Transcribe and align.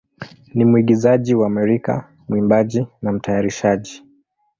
ni 0.55 0.65
mwigizaji 0.65 1.35
wa 1.35 1.47
Amerika, 1.47 2.09
mwimbaji, 2.29 2.87
na 3.01 3.11
mtayarishaji. 3.11 4.03